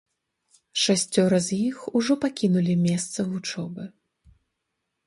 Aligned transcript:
Шасцёра 0.83 1.39
з 1.47 1.59
іх 1.67 1.77
ужо 2.01 2.13
пакінулі 2.25 2.75
месца 2.89 3.19
вучобы. 3.31 3.83